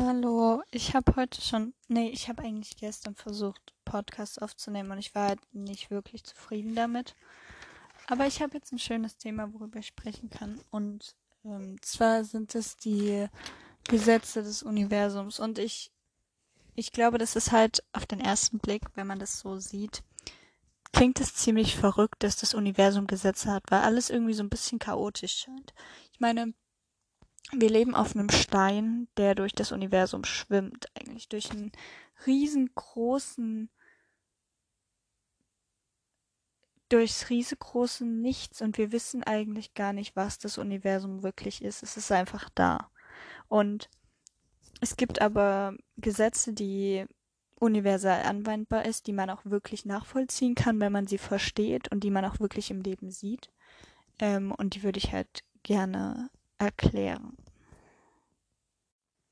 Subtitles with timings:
[0.00, 5.12] Hallo, ich habe heute schon, nee, ich habe eigentlich gestern versucht, Podcasts aufzunehmen und ich
[5.12, 7.16] war halt nicht wirklich zufrieden damit.
[8.06, 10.60] Aber ich habe jetzt ein schönes Thema, worüber ich sprechen kann.
[10.70, 13.26] Und ähm, zwar sind es die
[13.88, 15.40] Gesetze des Universums.
[15.40, 15.90] Und ich,
[16.76, 20.04] ich glaube, das ist halt auf den ersten Blick, wenn man das so sieht,
[20.92, 24.78] klingt es ziemlich verrückt, dass das Universum Gesetze hat, weil alles irgendwie so ein bisschen
[24.78, 25.74] chaotisch scheint.
[26.12, 26.54] Ich meine,
[27.52, 31.72] wir leben auf einem Stein, der durch das Universum schwimmt, eigentlich durch einen
[32.26, 33.70] riesengroßen,
[36.88, 41.82] durchs riesengroße Nichts und wir wissen eigentlich gar nicht, was das Universum wirklich ist.
[41.82, 42.90] Es ist einfach da.
[43.48, 43.88] Und
[44.80, 47.06] es gibt aber Gesetze, die
[47.56, 52.10] universal anwendbar ist, die man auch wirklich nachvollziehen kann, wenn man sie versteht und die
[52.10, 53.50] man auch wirklich im Leben sieht.
[54.20, 57.36] Ähm, und die würde ich halt gerne erklären.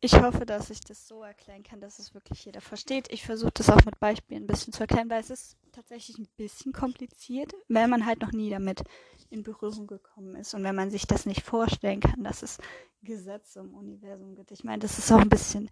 [0.01, 3.11] Ich hoffe, dass ich das so erklären kann, dass es wirklich jeder versteht.
[3.11, 6.29] Ich versuche das auch mit Beispielen ein bisschen zu erklären, weil es ist tatsächlich ein
[6.37, 8.85] bisschen kompliziert, wenn man halt noch nie damit
[9.31, 12.59] in Berührung gekommen ist und wenn man sich das nicht vorstellen kann, dass es
[13.03, 14.53] Gesetze im Universum gibt.
[14.53, 15.71] Ich meine, das ist auch ein bisschen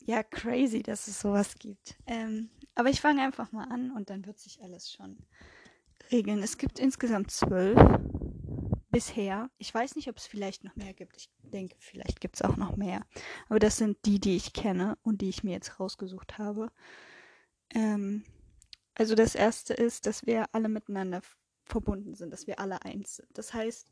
[0.00, 1.96] ja crazy, dass es sowas gibt.
[2.06, 5.18] Ähm, aber ich fange einfach mal an und dann wird sich alles schon
[6.10, 6.42] regeln.
[6.42, 7.78] Es gibt insgesamt zwölf
[8.90, 9.50] bisher.
[9.58, 11.16] Ich weiß nicht, ob es vielleicht noch mehr gibt.
[11.16, 13.06] Ich denke, vielleicht gibt es auch noch mehr.
[13.48, 16.70] Aber das sind die, die ich kenne und die ich mir jetzt rausgesucht habe.
[17.70, 18.24] Ähm,
[18.94, 21.22] also das erste ist, dass wir alle miteinander
[21.64, 23.28] verbunden sind, dass wir alle eins sind.
[23.34, 23.90] Das heißt,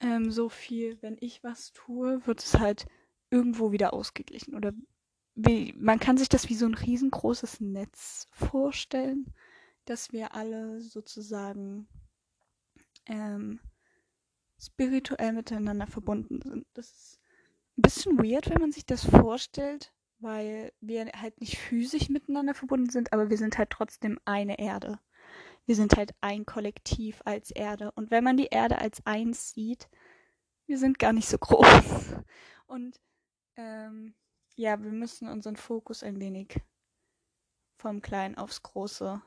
[0.00, 2.86] ähm, so viel, wenn ich was tue, wird es halt
[3.30, 4.54] irgendwo wieder ausgeglichen.
[4.54, 4.72] Oder
[5.34, 9.32] wie, man kann sich das wie so ein riesengroßes Netz vorstellen,
[9.84, 11.86] dass wir alle sozusagen
[13.06, 13.60] ähm,
[14.58, 16.66] spirituell miteinander verbunden sind.
[16.74, 17.20] Das ist
[17.76, 22.90] ein bisschen weird, wenn man sich das vorstellt, weil wir halt nicht physisch miteinander verbunden
[22.90, 24.98] sind, aber wir sind halt trotzdem eine Erde.
[25.66, 27.90] Wir sind halt ein Kollektiv als Erde.
[27.92, 29.88] Und wenn man die Erde als eins sieht,
[30.66, 31.66] wir sind gar nicht so groß.
[32.66, 33.00] Und
[33.56, 34.14] ähm,
[34.54, 36.60] ja, wir müssen unseren Fokus ein wenig
[37.78, 39.20] vom Kleinen aufs Große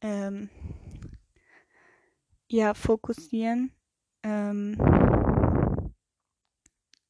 [0.00, 0.48] ähm,
[2.48, 3.72] ja, fokussieren.
[4.26, 4.76] Ähm,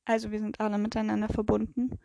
[0.04, 1.99] also wir sind alle miteinander verbunden.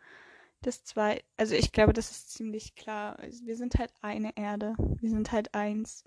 [0.62, 3.18] Das zwei, also ich glaube, das ist ziemlich klar.
[3.18, 4.74] Also wir sind halt eine Erde.
[5.00, 6.04] Wir sind halt eins.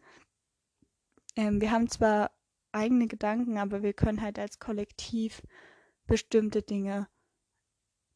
[1.35, 2.31] Ähm, wir haben zwar
[2.71, 5.43] eigene Gedanken, aber wir können halt als Kollektiv
[6.07, 7.07] bestimmte Dinge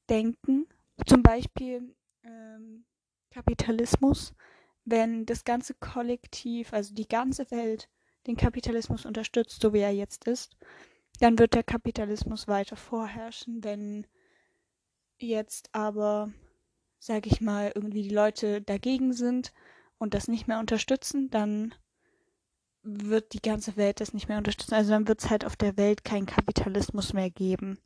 [0.10, 0.68] denken.
[1.06, 2.86] Zum Beispiel ähm,
[3.32, 4.34] Kapitalismus.
[4.86, 7.90] Wenn das ganze Kollektiv, also die ganze Welt,
[8.28, 10.56] den Kapitalismus unterstützt, so wie er jetzt ist,
[11.20, 13.64] dann wird der Kapitalismus weiter vorherrschen.
[13.64, 14.08] Wenn
[15.18, 16.32] jetzt aber,
[17.00, 19.54] sag ich mal, irgendwie die Leute dagegen sind
[19.98, 21.74] und das nicht mehr unterstützen, dann
[22.82, 24.76] wird die ganze Welt das nicht mehr unterstützen.
[24.76, 27.80] Also dann wird es halt auf der Welt keinen Kapitalismus mehr geben.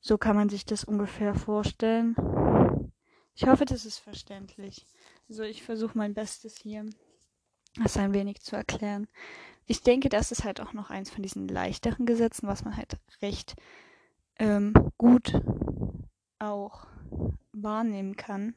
[0.00, 2.14] So kann man sich das ungefähr vorstellen.
[3.34, 4.86] Ich hoffe, das ist verständlich.
[5.28, 6.86] Also ich versuche mein Bestes hier,
[7.84, 9.06] das ein wenig zu erklären
[9.66, 12.98] ich denke, das ist halt auch noch eins von diesen leichteren Gesetzen, was man halt
[13.20, 13.56] recht
[14.38, 15.40] ähm, gut
[16.38, 16.86] auch
[17.52, 18.54] wahrnehmen kann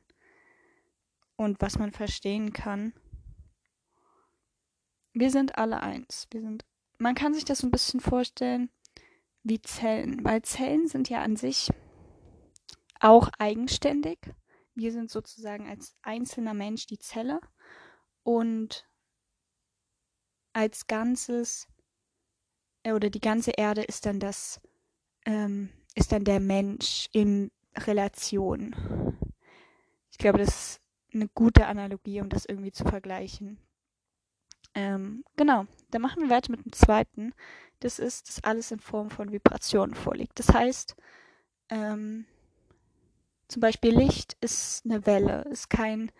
[1.36, 2.94] und was man verstehen kann.
[5.14, 6.28] Wir sind alle eins.
[6.32, 6.64] Wir sind,
[7.00, 8.70] man kann sich das so ein bisschen vorstellen
[9.44, 11.72] wie Zellen, weil Zellen sind ja an sich
[13.00, 14.20] auch eigenständig.
[14.76, 17.40] Wir sind sozusagen als einzelner Mensch die Zelle
[18.24, 18.89] und
[20.54, 21.68] als Ganzes
[22.84, 24.62] äh, oder die ganze Erde ist dann das,
[25.26, 28.76] ähm, ist dann der Mensch in Relation.
[30.12, 30.82] Ich glaube, das ist
[31.14, 33.58] eine gute Analogie, um das irgendwie zu vergleichen.
[34.76, 37.34] Ähm, genau, dann machen wir weiter mit dem zweiten.
[37.80, 40.38] Das ist, dass alles in Form von Vibrationen vorliegt.
[40.38, 40.96] Das heißt,
[41.70, 42.26] ähm,
[43.48, 46.12] zum Beispiel Licht ist eine Welle, ist kein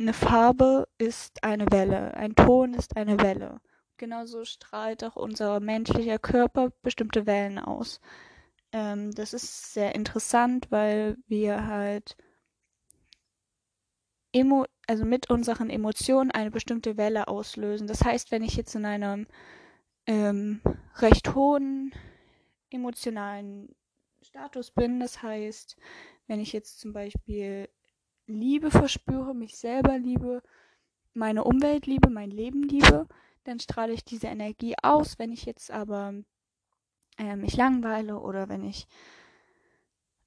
[0.00, 3.60] eine Farbe ist eine Welle, ein Ton ist eine Welle.
[3.98, 8.00] Genauso strahlt auch unser menschlicher Körper bestimmte Wellen aus.
[8.72, 12.16] Ähm, das ist sehr interessant, weil wir halt
[14.32, 17.86] emo also mit unseren Emotionen eine bestimmte Welle auslösen.
[17.86, 19.26] Das heißt, wenn ich jetzt in einem
[20.06, 20.62] ähm,
[20.96, 21.92] recht hohen
[22.70, 23.74] emotionalen
[24.22, 25.76] Status bin, das heißt,
[26.26, 27.68] wenn ich jetzt zum Beispiel
[28.30, 30.42] Liebe verspüre, mich selber liebe,
[31.14, 33.08] meine Umwelt liebe, mein Leben liebe,
[33.44, 35.18] dann strahle ich diese Energie aus.
[35.18, 36.14] Wenn ich jetzt aber
[37.18, 38.86] äh, mich langweile oder wenn ich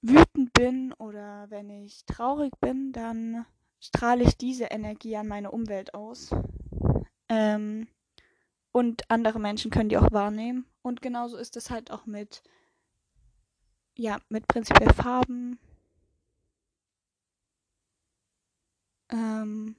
[0.02, 3.46] wütend bin oder wenn ich traurig bin, dann
[3.80, 6.30] strahle ich diese Energie an meine Umwelt aus.
[7.30, 7.88] Ähm,
[8.72, 10.66] und andere Menschen können die auch wahrnehmen.
[10.82, 12.44] Und genauso ist es halt auch mit,
[13.96, 15.60] ja, mit prinzipiell Farben.
[19.14, 19.76] Ähm,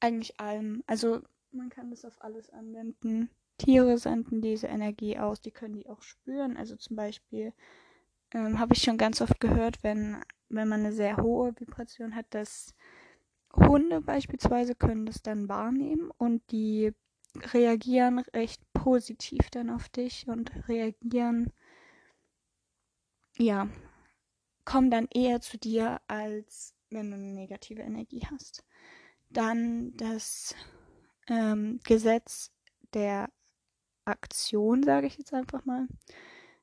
[0.00, 0.84] eigentlich allem.
[0.86, 3.30] Also man kann das auf alles anwenden.
[3.58, 6.56] Tiere senden diese Energie aus, die können die auch spüren.
[6.56, 7.52] Also zum Beispiel
[8.32, 12.26] ähm, habe ich schon ganz oft gehört, wenn, wenn man eine sehr hohe Vibration hat,
[12.30, 12.74] dass
[13.54, 16.92] Hunde beispielsweise können das dann wahrnehmen und die
[17.54, 21.50] reagieren recht positiv dann auf dich und reagieren,
[23.38, 23.68] ja,
[24.64, 28.64] kommen dann eher zu dir, als wenn du eine negative Energie hast.
[29.30, 30.54] Dann das
[31.28, 32.52] ähm, Gesetz
[32.94, 33.30] der
[34.04, 35.86] Aktion, sage ich jetzt einfach mal.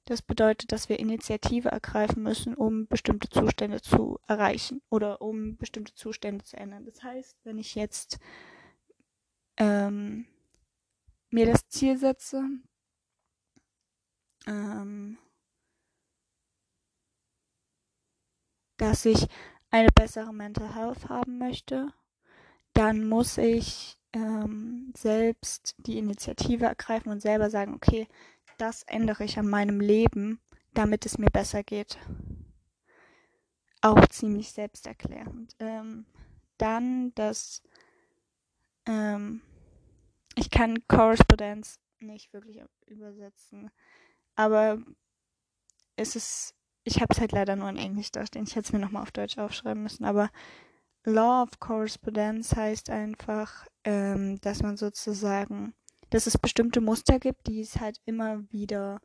[0.06, 5.94] Das bedeutet, dass wir Initiative ergreifen müssen, um bestimmte Zustände zu erreichen oder um bestimmte
[5.94, 6.86] Zustände zu ändern.
[6.86, 8.20] Das heißt, wenn ich jetzt
[9.58, 10.26] ähm,
[11.30, 12.44] mir das Ziel setze,
[14.48, 15.18] ähm,
[18.80, 19.28] dass ich
[19.70, 21.94] eine bessere Mental Health haben möchte,
[22.74, 28.08] dann muss ich ähm, selbst die Initiative ergreifen und selber sagen, okay,
[28.58, 30.40] das ändere ich an meinem Leben,
[30.74, 31.98] damit es mir besser geht.
[33.82, 35.56] Auch ziemlich selbsterklärend.
[35.60, 36.06] Ähm,
[36.58, 37.62] dann das,
[38.86, 39.42] ähm,
[40.36, 43.70] ich kann Korrespondenz nicht wirklich übersetzen,
[44.36, 44.80] aber
[45.96, 46.56] es ist,
[46.90, 48.44] ich habe es halt leider nur in Englisch da stehen.
[48.44, 50.30] Ich hätte es mir nochmal auf Deutsch aufschreiben müssen, aber
[51.06, 55.74] Law of Correspondence heißt einfach, ähm, dass man sozusagen,
[56.10, 59.00] dass es bestimmte Muster gibt, die es halt immer wieder,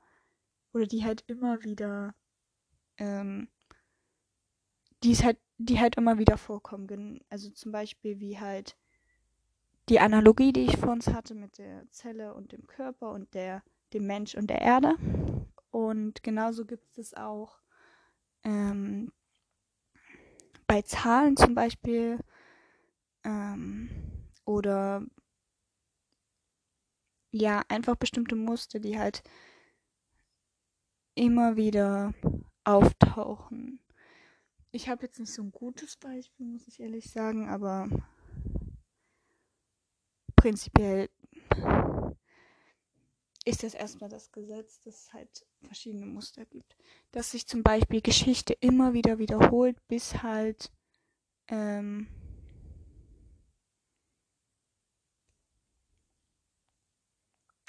[0.73, 2.15] oder die halt immer wieder,
[2.97, 3.49] ähm,
[5.03, 7.21] die es halt, die halt immer wieder vorkommen.
[7.29, 8.77] Also zum Beispiel wie halt
[9.91, 13.63] die Analogie, die ich vor uns hatte mit der Zelle und dem Körper und der,
[13.93, 14.97] dem Mensch und der Erde.
[15.71, 17.59] Und genauso gibt es auch
[18.45, 19.13] ähm,
[20.67, 22.19] bei Zahlen zum Beispiel
[23.25, 23.91] ähm,
[24.45, 25.05] oder
[27.31, 29.23] ja, einfach bestimmte Muster, die halt
[31.17, 32.15] immer wieder
[32.65, 33.81] auftauchen.
[34.73, 37.89] Ich habe jetzt nicht so ein gutes Beispiel, muss ich ehrlich sagen, aber
[40.37, 41.09] prinzipiell
[43.45, 46.77] ist das erstmal das Gesetz, dass es halt verschiedene Muster gibt.
[47.13, 50.71] Dass sich zum Beispiel Geschichte immer wieder wiederholt, bis halt
[51.49, 52.09] ähm,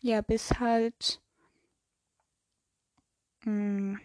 [0.01, 1.21] ja, bis halt
[3.45, 3.95] mm,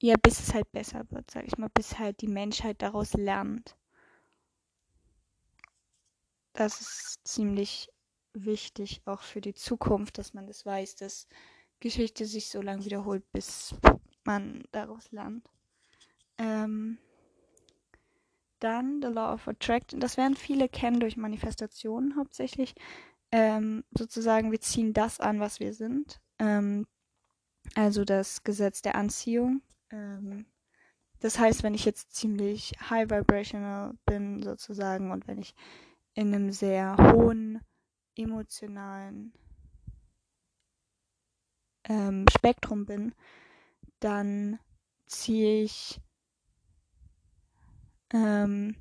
[0.00, 3.76] ja, bis es halt besser wird, sag ich mal, bis halt die Menschheit daraus lernt.
[6.54, 7.88] Das ist ziemlich
[8.44, 11.28] wichtig, auch für die Zukunft, dass man das weiß, dass
[11.80, 13.74] Geschichte sich so lange wiederholt, bis
[14.24, 15.48] man daraus lernt.
[16.38, 16.98] Ähm,
[18.60, 20.00] dann The Law of Attraction.
[20.00, 22.74] Das werden viele kennen durch Manifestationen hauptsächlich.
[23.32, 26.20] Ähm, sozusagen, wir ziehen das an, was wir sind.
[26.38, 26.86] Ähm,
[27.74, 29.62] also das Gesetz der Anziehung.
[29.90, 30.46] Ähm,
[31.20, 35.54] das heißt, wenn ich jetzt ziemlich high vibrational bin, sozusagen, und wenn ich
[36.14, 37.60] in einem sehr hohen
[38.16, 39.32] emotionalen
[41.88, 43.14] ähm, Spektrum bin,
[44.00, 44.58] dann
[45.06, 46.00] ziehe ich
[48.12, 48.76] ähm,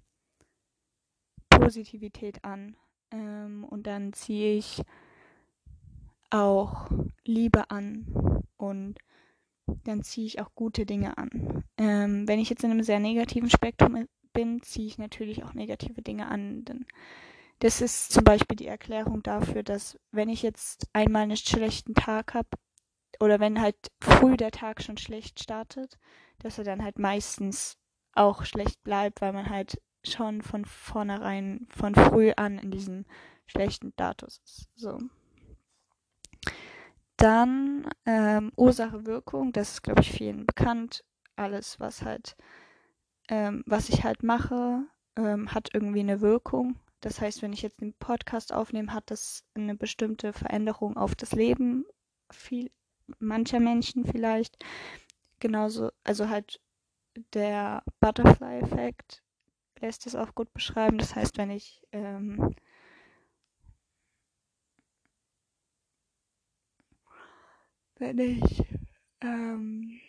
[1.50, 2.76] Positivität an
[3.12, 4.82] ähm, und dann ziehe ich
[6.30, 6.90] auch
[7.24, 9.00] Liebe an und
[9.84, 11.64] dann ziehe ich auch gute Dinge an.
[11.78, 16.02] Ähm, wenn ich jetzt in einem sehr negativen Spektrum bin, ziehe ich natürlich auch negative
[16.02, 16.66] Dinge an.
[16.66, 16.86] Denn
[17.60, 22.34] das ist zum Beispiel die Erklärung dafür, dass wenn ich jetzt einmal einen schlechten Tag
[22.34, 22.50] habe
[23.20, 25.98] oder wenn halt früh der Tag schon schlecht startet,
[26.40, 27.78] dass er dann halt meistens
[28.14, 33.06] auch schlecht bleibt, weil man halt schon von vornherein, von früh an in diesem
[33.46, 34.70] schlechten Status ist.
[34.76, 35.00] So.
[37.18, 41.04] Dann ähm, Ursache-Wirkung, das ist, glaube ich, vielen bekannt.
[41.38, 42.36] Alles, was halt,
[43.30, 44.84] ähm, was ich halt mache,
[45.16, 46.78] ähm, hat irgendwie eine Wirkung.
[47.06, 51.34] Das heißt, wenn ich jetzt den Podcast aufnehme, hat das eine bestimmte Veränderung auf das
[51.34, 51.86] Leben
[52.32, 52.72] viel,
[53.20, 54.58] mancher Menschen vielleicht.
[55.40, 56.60] Genauso, also halt
[57.36, 59.22] der Butterfly-Effekt
[59.82, 60.98] lässt es auch gut beschreiben.
[60.98, 62.56] Das heißt, wenn ich ähm,
[68.00, 68.64] wenn ich
[69.22, 70.02] ähm,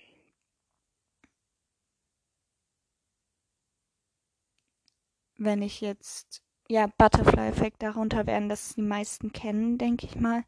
[5.36, 10.44] wenn ich jetzt ja Butterfly-Effekt darunter werden, dass die meisten kennen, denke ich mal,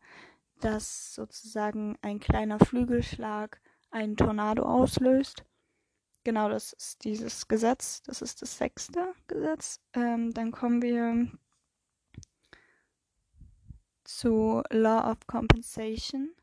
[0.61, 3.61] dass sozusagen ein kleiner Flügelschlag
[3.91, 5.45] einen Tornado auslöst.
[6.25, 8.03] Genau, das ist dieses Gesetz.
[8.03, 9.81] Das ist das sechste Gesetz.
[9.95, 11.31] Ähm, dann kommen wir
[14.05, 16.35] zu Law of Compensation.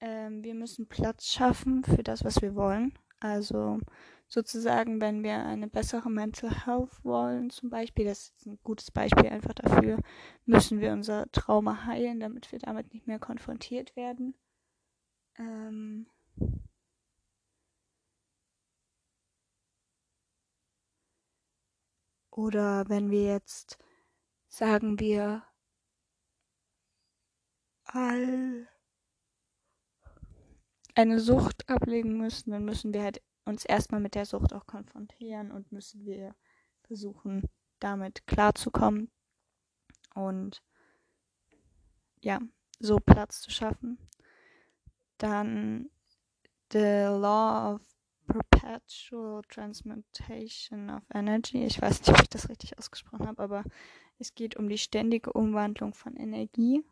[0.00, 2.98] Ähm, wir müssen Platz schaffen für das, was wir wollen.
[3.20, 3.80] Also
[4.32, 9.28] sozusagen, wenn wir eine bessere Mental Health wollen, zum Beispiel, das ist ein gutes Beispiel
[9.28, 9.98] einfach dafür,
[10.46, 14.34] müssen wir unser Trauma heilen, damit wir damit nicht mehr konfrontiert werden.
[15.36, 16.06] Ähm
[22.30, 23.76] Oder wenn wir jetzt
[24.48, 25.44] sagen wir
[27.84, 28.66] all
[30.94, 35.50] eine Sucht ablegen müssen, dann müssen wir halt uns erstmal mit der Sucht auch konfrontieren
[35.50, 36.34] und müssen wir
[36.82, 37.48] versuchen,
[37.80, 39.10] damit klarzukommen
[40.14, 40.62] und
[42.20, 42.40] ja,
[42.78, 43.98] so Platz zu schaffen.
[45.18, 45.90] Dann
[46.72, 47.80] the law of
[48.26, 51.64] perpetual transmutation of energy.
[51.64, 53.64] Ich weiß nicht, ob ich das richtig ausgesprochen habe, aber
[54.18, 56.84] es geht um die ständige Umwandlung von Energie.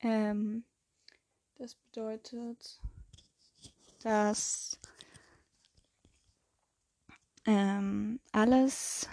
[0.00, 0.64] Ähm,
[1.56, 2.80] das bedeutet,
[4.02, 4.78] dass
[7.48, 9.08] ähm, alles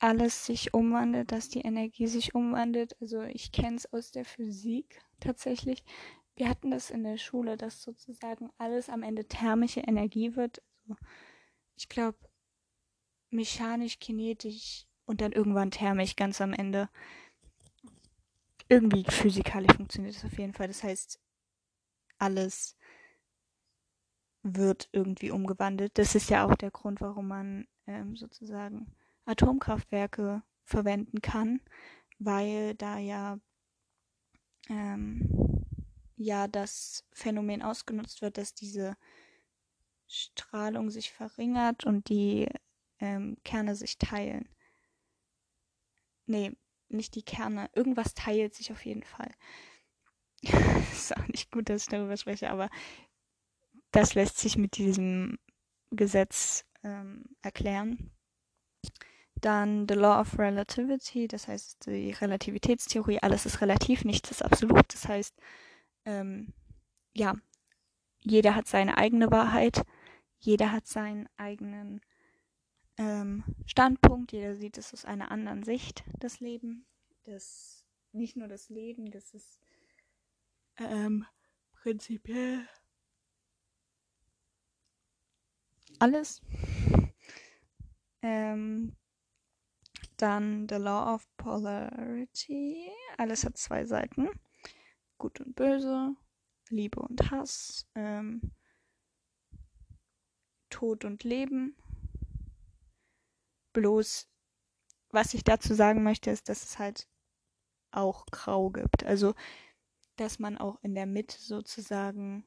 [0.00, 3.00] alles sich umwandelt, dass die Energie sich umwandelt.
[3.00, 5.82] Also ich kenne es aus der Physik tatsächlich.
[6.34, 10.60] Wir hatten das in der Schule, dass sozusagen alles am Ende thermische Energie wird.
[10.82, 10.96] Also
[11.76, 12.18] ich glaube
[13.30, 16.90] mechanisch, kinetisch und dann irgendwann thermisch ganz am Ende
[18.68, 20.66] irgendwie physikalisch funktioniert das auf jeden Fall.
[20.66, 21.20] Das heißt,
[22.18, 22.76] alles
[24.44, 25.98] wird irgendwie umgewandelt.
[25.98, 31.60] Das ist ja auch der Grund, warum man ähm, sozusagen Atomkraftwerke verwenden kann,
[32.18, 33.38] weil da ja
[34.68, 35.64] ähm,
[36.16, 38.96] ja das Phänomen ausgenutzt wird, dass diese
[40.06, 42.48] Strahlung sich verringert und die
[43.00, 44.48] ähm, Kerne sich teilen.
[46.26, 46.52] Nee,
[46.88, 47.70] nicht die Kerne.
[47.74, 49.34] Irgendwas teilt sich auf jeden Fall.
[50.92, 52.68] ist auch nicht gut, dass ich darüber spreche, aber
[53.94, 55.38] das lässt sich mit diesem
[55.90, 58.10] Gesetz ähm, erklären.
[59.36, 64.92] Dann the Law of Relativity, das heißt die Relativitätstheorie, alles ist relativ, nichts ist absolut.
[64.92, 65.34] Das heißt,
[66.06, 66.52] ähm,
[67.12, 67.34] ja,
[68.20, 69.84] jeder hat seine eigene Wahrheit,
[70.38, 72.00] jeder hat seinen eigenen
[72.96, 76.84] ähm, Standpunkt, jeder sieht es aus einer anderen Sicht, das Leben.
[77.22, 79.60] Das, nicht nur das Leben, das ist
[80.78, 81.26] ähm,
[81.74, 82.66] prinzipiell
[85.98, 86.42] alles.
[88.22, 88.96] Ähm,
[90.16, 92.90] dann The Law of Polarity.
[93.18, 94.28] Alles hat zwei Seiten.
[95.18, 96.14] Gut und Böse,
[96.70, 98.52] Liebe und Hass, ähm,
[100.70, 101.76] Tod und Leben.
[103.72, 104.28] Bloß,
[105.10, 107.08] was ich dazu sagen möchte, ist, dass es halt
[107.90, 109.04] auch grau gibt.
[109.04, 109.34] Also,
[110.16, 112.46] dass man auch in der Mitte sozusagen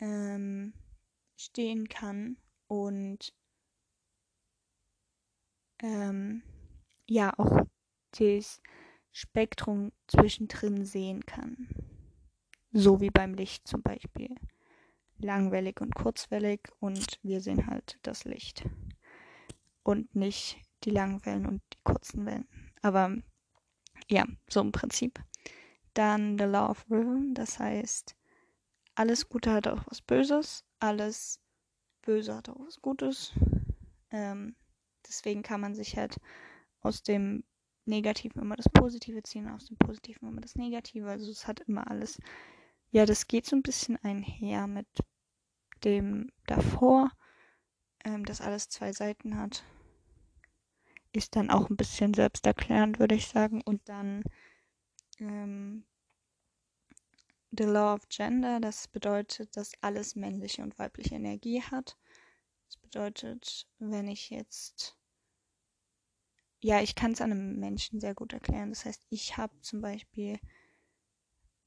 [0.00, 0.74] ähm,
[1.36, 3.32] stehen kann und
[5.82, 6.42] ähm,
[7.06, 7.66] ja auch
[8.18, 8.60] das
[9.12, 11.68] Spektrum zwischendrin sehen kann.
[12.72, 14.34] So wie beim Licht zum Beispiel.
[15.18, 18.68] Langwellig und kurzwellig und wir sehen halt das Licht.
[19.82, 22.48] Und nicht die langen Wellen und die kurzen Wellen.
[22.82, 23.16] Aber
[24.08, 25.20] ja, so im Prinzip.
[25.94, 28.16] Dann The Law of Rhythm, das heißt,
[29.00, 31.40] alles Gute hat auch was Böses, alles
[32.02, 33.32] Böse hat auch was Gutes.
[34.10, 34.54] Ähm,
[35.08, 36.20] deswegen kann man sich halt
[36.82, 37.42] aus dem
[37.86, 41.08] Negativen immer das Positive ziehen, aus dem Positiven immer das Negative.
[41.08, 42.20] Also es hat immer alles.
[42.90, 44.86] Ja, das geht so ein bisschen einher mit
[45.82, 47.10] dem davor,
[48.04, 49.64] ähm, das alles zwei Seiten hat.
[51.14, 53.62] Ist dann auch ein bisschen selbsterklärend, würde ich sagen.
[53.62, 54.24] Und dann
[55.20, 55.86] ähm,
[57.52, 61.96] The Law of Gender, das bedeutet, dass alles männliche und weibliche Energie hat.
[62.66, 64.96] Das bedeutet, wenn ich jetzt
[66.62, 68.70] ja, ich kann es einem Menschen sehr gut erklären.
[68.70, 70.38] Das heißt, ich habe zum Beispiel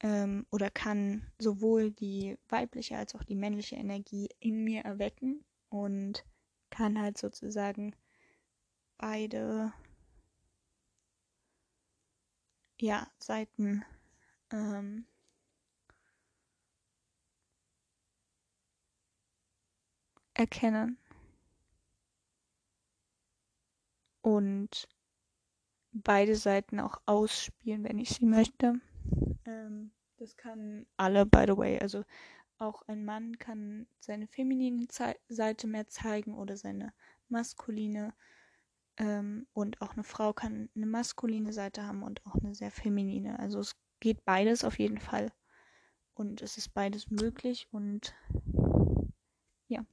[0.00, 6.24] ähm, oder kann sowohl die weibliche als auch die männliche Energie in mir erwecken und
[6.70, 7.94] kann halt sozusagen
[8.98, 9.72] beide
[12.80, 13.84] ja, Seiten
[14.52, 15.06] ähm,
[20.34, 20.98] erkennen
[24.22, 24.88] und
[25.92, 28.80] beide Seiten auch ausspielen, wenn ich sie möchte.
[29.44, 31.78] Ähm, das kann alle, by the way.
[31.78, 32.04] Also
[32.58, 34.86] auch ein Mann kann seine feminine
[35.28, 36.92] Seite mehr zeigen oder seine
[37.28, 38.14] maskuline.
[38.96, 43.38] Ähm, und auch eine Frau kann eine maskuline Seite haben und auch eine sehr feminine.
[43.38, 45.32] Also es geht beides auf jeden Fall.
[46.14, 48.14] Und es ist beides möglich und
[49.66, 49.84] ja.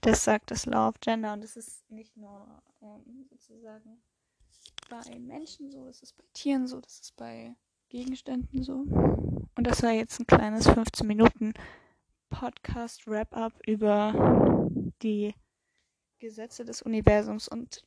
[0.00, 4.02] Das sagt das Law of Gender und es ist nicht nur ähm, sozusagen
[4.88, 7.54] bei Menschen so, das ist bei Tieren so, das ist bei
[7.88, 8.84] Gegenständen so.
[9.56, 11.52] Und das war jetzt ein kleines 15 Minuten
[12.30, 14.68] Podcast Wrap-up über
[15.02, 15.34] die
[16.18, 17.84] Gesetze des Universums und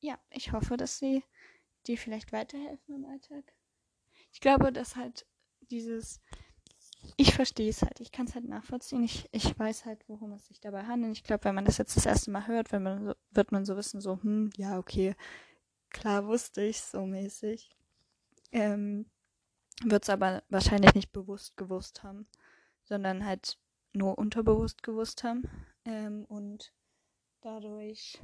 [0.00, 1.22] ja, ich hoffe, dass sie
[1.86, 3.52] dir vielleicht weiterhelfen im Alltag.
[4.32, 5.26] Ich glaube, dass halt
[5.70, 6.20] dieses
[7.16, 9.02] ich verstehe es halt, ich kann es halt nachvollziehen.
[9.02, 11.12] Ich, ich weiß halt, worum es sich dabei handelt.
[11.12, 13.76] Ich glaube, wenn man das jetzt das erste Mal hört, man so, wird man so
[13.76, 15.14] wissen, so, hm, ja, okay,
[15.90, 17.70] klar wusste ich so mäßig.
[18.52, 19.06] Ähm,
[19.84, 22.26] wird es aber wahrscheinlich nicht bewusst gewusst haben,
[22.84, 23.58] sondern halt
[23.92, 25.48] nur unterbewusst gewusst haben.
[25.84, 26.72] Ähm, und
[27.40, 28.20] dadurch,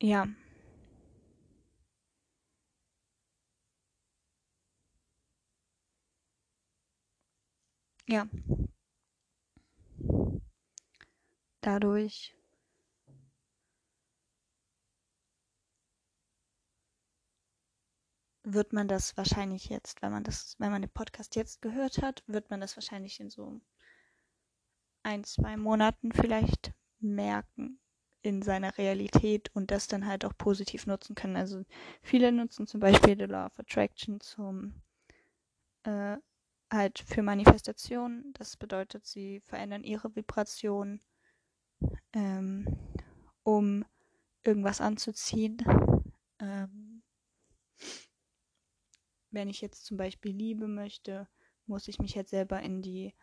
[0.00, 0.26] ja,
[8.12, 8.28] ja,
[11.62, 12.36] dadurch
[18.42, 22.22] wird man das wahrscheinlich jetzt, wenn man das, wenn man den Podcast jetzt gehört hat,
[22.26, 23.62] wird man das wahrscheinlich in so
[25.02, 27.80] ein, zwei Monaten vielleicht merken
[28.20, 31.36] in seiner Realität und das dann halt auch positiv nutzen können.
[31.36, 31.64] Also
[32.02, 34.82] viele nutzen zum Beispiel The Law of Attraction zum
[35.84, 36.18] äh,
[36.72, 38.32] halt für Manifestation.
[38.34, 41.00] Das bedeutet, sie verändern ihre Vibration,
[42.12, 42.66] ähm,
[43.42, 43.84] um
[44.42, 45.58] irgendwas anzuziehen.
[46.38, 47.02] Ähm,
[49.30, 51.28] wenn ich jetzt zum Beispiel Liebe möchte,
[51.66, 53.14] muss ich mich jetzt selber in die,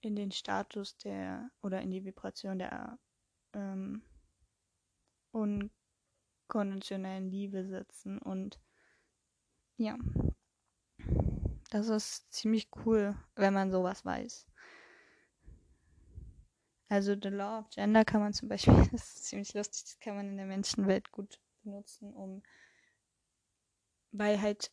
[0.00, 2.98] in den Status der oder in die Vibration der
[3.52, 4.02] ähm,
[5.32, 8.60] unkonventionellen Liebe setzen und
[9.76, 9.98] ja,
[11.76, 14.46] das ist ziemlich cool, wenn man sowas weiß.
[16.88, 20.16] Also The Law of Gender kann man zum Beispiel, das ist ziemlich lustig, das kann
[20.16, 22.42] man in der Menschenwelt gut benutzen, um
[24.12, 24.70] weil halt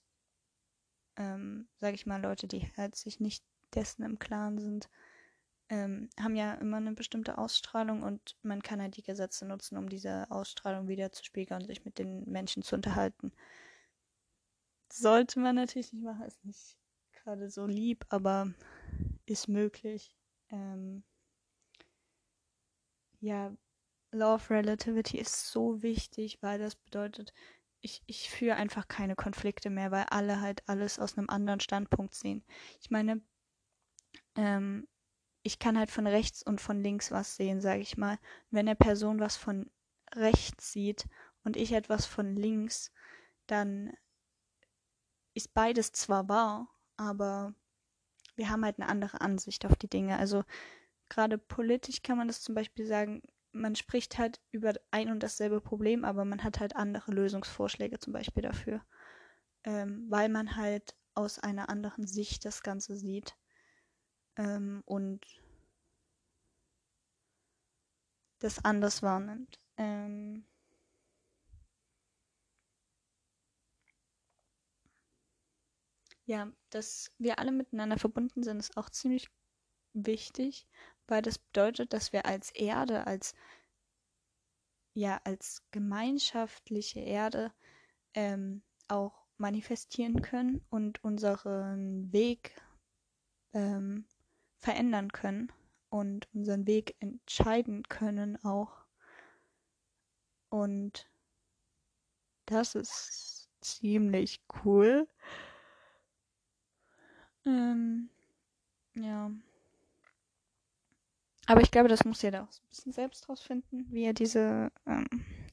[1.17, 4.89] ähm, sage ich mal, Leute, die halt sich nicht dessen im Klaren sind,
[5.69, 9.89] ähm, haben ja immer eine bestimmte Ausstrahlung und man kann halt die Gesetze nutzen, um
[9.89, 13.31] diese Ausstrahlung wieder zu spiegeln und sich mit den Menschen zu unterhalten.
[14.91, 16.77] Sollte man natürlich nicht machen, ist nicht
[17.23, 18.53] gerade so lieb, aber
[19.25, 20.15] ist möglich.
[20.49, 21.03] Ähm,
[23.19, 23.55] ja,
[24.12, 27.33] Law of Relativity ist so wichtig, weil das bedeutet,
[27.79, 32.13] ich, ich führe einfach keine Konflikte mehr, weil alle halt alles aus einem anderen Standpunkt
[32.13, 32.43] sehen.
[32.81, 33.21] Ich meine,
[34.36, 34.88] ähm,
[35.43, 38.17] ich kann halt von rechts und von links was sehen, sage ich mal.
[38.49, 39.69] Wenn eine Person was von
[40.13, 41.07] rechts sieht
[41.43, 42.91] und ich etwas von links,
[43.47, 43.91] dann
[45.33, 47.53] ist beides zwar wahr, aber
[48.36, 50.17] wir haben halt eine andere Ansicht auf die Dinge.
[50.19, 50.43] Also
[51.10, 53.21] gerade politisch kann man das zum Beispiel sagen,
[53.53, 58.13] man spricht halt über ein und dasselbe Problem, aber man hat halt andere Lösungsvorschläge zum
[58.13, 58.82] Beispiel dafür.
[59.65, 63.36] Ähm, weil man halt aus einer anderen Sicht das Ganze sieht.
[64.38, 65.25] Ähm, und
[68.39, 69.60] das anders wahrnimmt.
[69.77, 70.45] Ähm,
[76.25, 79.29] ja, dass wir alle miteinander verbunden sind, ist auch ziemlich
[79.93, 80.67] wichtig,
[81.07, 83.36] weil das bedeutet, dass wir als Erde, als
[84.95, 87.51] ja, als gemeinschaftliche Erde
[88.13, 92.55] ähm, auch manifestieren können und unseren Weg
[93.53, 94.05] ähm,
[94.59, 95.51] verändern können
[95.89, 98.86] und unseren Weg entscheiden können auch.
[100.49, 101.09] Und
[102.45, 105.07] das ist ziemlich cool.
[107.45, 108.10] Ähm,
[108.95, 109.32] ja.
[111.45, 114.71] Aber ich glaube, das muss jeder auch so ein bisschen selbst rausfinden, wie er diese
[114.86, 115.08] ähm,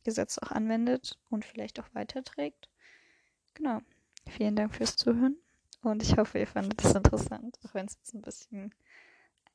[0.05, 2.69] Gesetze auch anwendet und vielleicht auch weiterträgt.
[3.55, 3.81] Genau.
[4.29, 5.37] Vielen Dank fürs Zuhören
[5.83, 8.75] und ich hoffe, ihr fandet es interessant, auch wenn es jetzt ein bisschen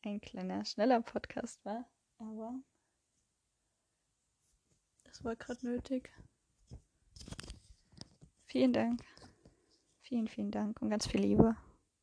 [0.04, 1.86] ein kleiner, schneller Podcast war.
[2.20, 2.56] Aber
[5.16, 6.12] Das war gerade nötig.
[8.48, 9.02] Vielen Dank.
[10.02, 11.56] Vielen, vielen Dank und ganz viel Liebe.